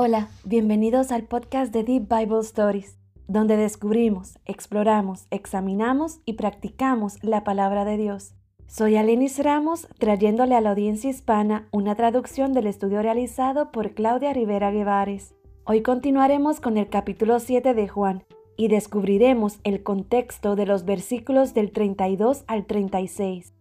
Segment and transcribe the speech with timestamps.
[0.00, 7.42] Hola, bienvenidos al podcast de Deep Bible Stories, donde descubrimos, exploramos, examinamos y practicamos la
[7.42, 8.32] palabra de Dios.
[8.68, 14.32] Soy Alenis Ramos, trayéndole a la audiencia hispana una traducción del estudio realizado por Claudia
[14.32, 15.34] Rivera Guevares.
[15.64, 18.22] Hoy continuaremos con el capítulo 7 de Juan
[18.56, 23.52] y descubriremos el contexto de los versículos del 32 al 36.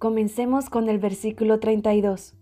[0.00, 2.35] Comencemos con el versículo 32.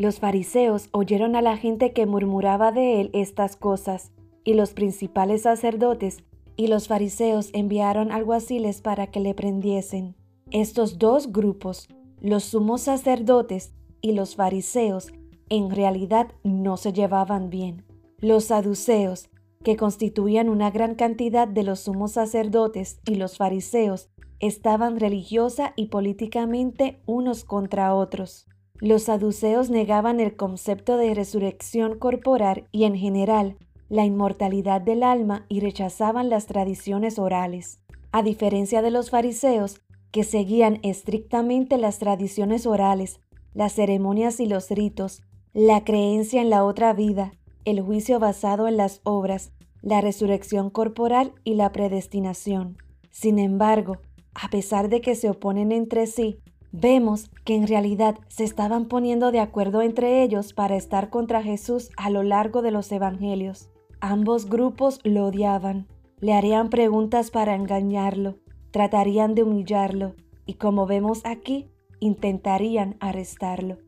[0.00, 4.12] Los fariseos oyeron a la gente que murmuraba de él estas cosas,
[4.44, 6.24] y los principales sacerdotes
[6.56, 10.16] y los fariseos enviaron alguaciles para que le prendiesen.
[10.52, 11.86] Estos dos grupos,
[12.18, 15.12] los sumos sacerdotes y los fariseos,
[15.50, 17.84] en realidad no se llevaban bien.
[18.20, 19.28] Los saduceos,
[19.62, 25.88] que constituían una gran cantidad de los sumos sacerdotes y los fariseos, estaban religiosa y
[25.88, 28.46] políticamente unos contra otros.
[28.80, 33.58] Los saduceos negaban el concepto de resurrección corporal y en general
[33.90, 37.80] la inmortalidad del alma y rechazaban las tradiciones orales.
[38.10, 43.20] A diferencia de los fariseos, que seguían estrictamente las tradiciones orales,
[43.52, 45.22] las ceremonias y los ritos,
[45.52, 47.32] la creencia en la otra vida,
[47.64, 52.78] el juicio basado en las obras, la resurrección corporal y la predestinación.
[53.10, 53.98] Sin embargo,
[54.34, 56.40] a pesar de que se oponen entre sí,
[56.72, 61.90] Vemos que en realidad se estaban poniendo de acuerdo entre ellos para estar contra Jesús
[61.96, 63.70] a lo largo de los evangelios.
[64.00, 65.88] Ambos grupos lo odiaban,
[66.20, 68.36] le harían preguntas para engañarlo,
[68.70, 70.14] tratarían de humillarlo
[70.46, 71.68] y como vemos aquí,
[71.98, 73.78] intentarían arrestarlo.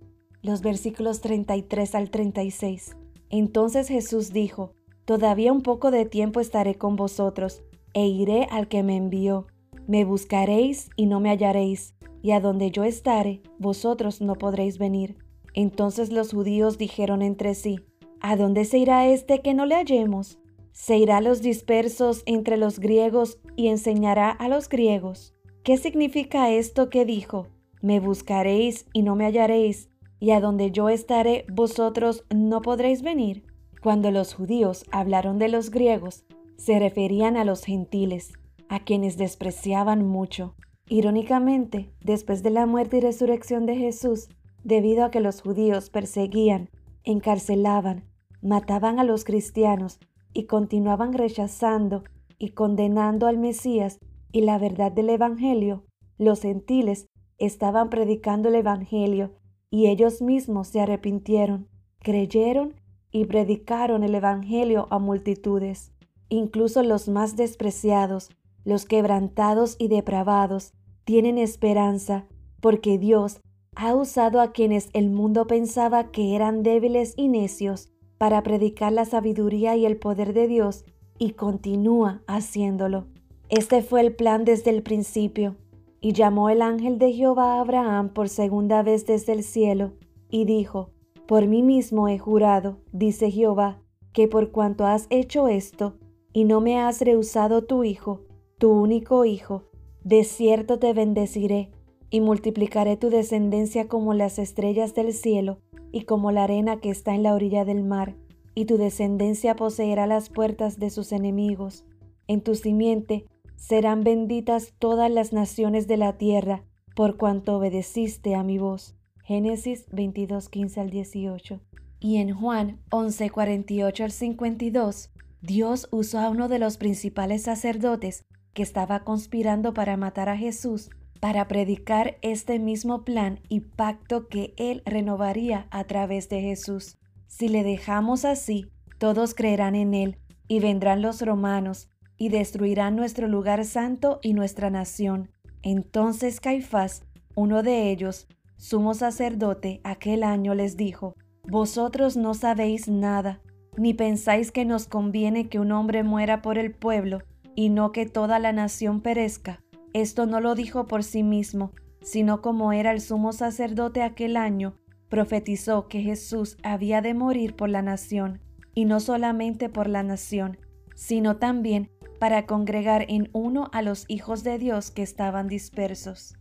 [0.42, 2.96] Los versículos 33 al 36.
[3.30, 4.74] Entonces Jesús dijo,
[5.05, 7.62] Todavía un poco de tiempo estaré con vosotros,
[7.94, 9.46] e iré al que me envió.
[9.86, 15.16] Me buscaréis y no me hallaréis y a donde yo estare, vosotros no podréis venir.
[15.54, 17.80] Entonces los judíos dijeron entre sí,
[18.20, 20.38] ¿A dónde se irá este que no le hallemos?
[20.70, 25.34] ¿Se irá a los dispersos entre los griegos y enseñará a los griegos?
[25.64, 27.48] ¿Qué significa esto que dijo?
[27.82, 29.90] Me buscaréis y no me hallaréis,
[30.20, 33.44] y a donde yo estaré, vosotros no podréis venir.
[33.82, 36.24] Cuando los judíos hablaron de los griegos,
[36.56, 38.32] se referían a los gentiles,
[38.68, 40.55] a quienes despreciaban mucho.
[40.88, 44.28] Irónicamente, después de la muerte y resurrección de Jesús,
[44.64, 46.68] debido a que los judíos perseguían,
[47.04, 48.04] encarcelaban,
[48.42, 49.98] mataban a los cristianos
[50.32, 52.04] y continuaban rechazando
[52.38, 53.98] y condenando al Mesías
[54.32, 55.84] y la verdad del Evangelio,
[56.18, 57.06] los gentiles
[57.38, 59.32] estaban predicando el Evangelio
[59.70, 61.68] y ellos mismos se arrepintieron,
[62.00, 62.74] creyeron
[63.10, 65.92] y predicaron el Evangelio a multitudes.
[66.28, 68.30] Incluso los más despreciados,
[68.64, 70.73] los quebrantados y depravados,
[71.05, 72.27] tienen esperanza,
[72.61, 73.40] porque Dios
[73.74, 79.05] ha usado a quienes el mundo pensaba que eran débiles y necios para predicar la
[79.05, 80.84] sabiduría y el poder de Dios
[81.18, 83.06] y continúa haciéndolo.
[83.48, 85.56] Este fue el plan desde el principio.
[86.00, 89.92] Y llamó el ángel de Jehová a Abraham por segunda vez desde el cielo,
[90.30, 90.90] y dijo,
[91.29, 93.80] Por mí mismo he jurado, dice Jehová,
[94.12, 95.94] que por cuanto has hecho esto,
[96.33, 98.23] y no me has rehusado tu hijo,
[98.62, 99.64] tu único hijo,
[100.05, 101.73] de cierto te bendeciré
[102.11, 105.58] y multiplicaré tu descendencia como las estrellas del cielo
[105.90, 108.14] y como la arena que está en la orilla del mar,
[108.55, 111.84] y tu descendencia poseerá las puertas de sus enemigos.
[112.28, 113.24] En tu simiente
[113.56, 116.62] serán benditas todas las naciones de la tierra,
[116.94, 118.94] por cuanto obedeciste a mi voz.
[119.24, 121.61] Génesis 22, 15 al 18.
[121.98, 128.25] Y en Juan 11, 48 al 52, Dios usó a uno de los principales sacerdotes
[128.52, 130.90] que estaba conspirando para matar a Jesús,
[131.20, 136.99] para predicar este mismo plan y pacto que Él renovaría a través de Jesús.
[137.29, 140.19] Si le dejamos así, todos creerán en Él,
[140.49, 145.31] y vendrán los romanos, y destruirán nuestro lugar santo y nuestra nación.
[145.62, 147.05] Entonces Caifás,
[147.35, 148.26] uno de ellos,
[148.56, 151.15] sumo sacerdote, aquel año les dijo,
[151.49, 153.41] Vosotros no sabéis nada,
[153.76, 157.23] ni pensáis que nos conviene que un hombre muera por el pueblo,
[157.54, 159.60] y no que toda la nación perezca.
[159.93, 164.75] Esto no lo dijo por sí mismo, sino como era el sumo sacerdote aquel año,
[165.08, 168.40] profetizó que Jesús había de morir por la nación,
[168.75, 170.58] y no solamente por la nación,
[170.94, 176.37] sino también para congregar en uno a los hijos de Dios que estaban dispersos.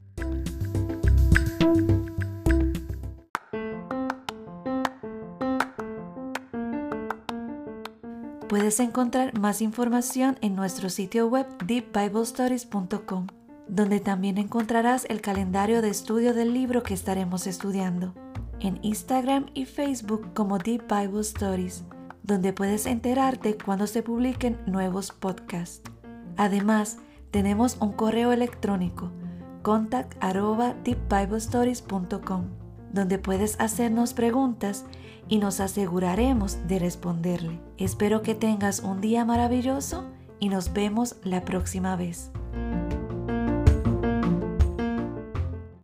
[8.51, 13.27] Puedes encontrar más información en nuestro sitio web deepbiblestories.com,
[13.69, 18.13] donde también encontrarás el calendario de estudio del libro que estaremos estudiando.
[18.59, 21.86] En Instagram y Facebook como Deep Bible Stories.
[22.24, 25.89] donde puedes enterarte cuando se publiquen nuevos podcasts.
[26.36, 26.97] Además,
[27.31, 29.13] tenemos un correo electrónico
[29.62, 32.60] contact@deepbiblestories.com
[32.93, 34.85] donde puedes hacernos preguntas
[35.27, 37.59] y nos aseguraremos de responderle.
[37.77, 40.05] Espero que tengas un día maravilloso
[40.39, 42.31] y nos vemos la próxima vez.